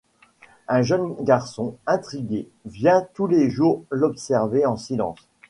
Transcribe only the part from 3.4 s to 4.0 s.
jours